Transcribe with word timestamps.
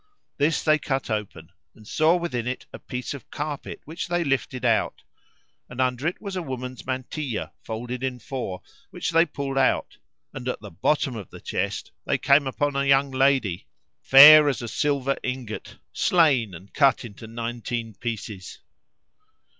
This 0.37 0.63
they 0.63 0.79
cut 0.79 1.11
open 1.11 1.51
and 1.75 1.87
saw 1.87 2.15
within 2.15 2.47
it 2.47 2.65
a 2.73 2.79
piece 2.79 3.13
of 3.13 3.29
carpet 3.29 3.81
which 3.85 4.07
they 4.07 4.23
lifted 4.23 4.65
out, 4.65 5.03
and 5.69 5.79
under 5.79 6.07
it 6.07 6.19
was 6.19 6.35
a 6.35 6.41
woman's 6.41 6.87
mantilla 6.87 7.53
folded 7.63 8.01
in 8.01 8.17
four, 8.17 8.63
which 8.89 9.11
they 9.11 9.27
pulled 9.27 9.59
out; 9.59 9.97
and 10.33 10.47
at 10.47 10.59
the 10.59 10.71
bottom 10.71 11.15
of 11.15 11.29
the 11.29 11.39
chest 11.39 11.91
they 12.03 12.17
came 12.17 12.47
upon 12.47 12.75
a 12.75 12.83
young 12.85 13.11
lady, 13.11 13.67
fair 14.01 14.49
as 14.49 14.63
a 14.63 14.67
silver 14.67 15.17
ingot, 15.21 15.77
slain 15.93 16.55
and 16.55 16.73
cut 16.73 17.05
into 17.05 17.27
nineteen 17.27 17.93
pieces. 17.93 18.57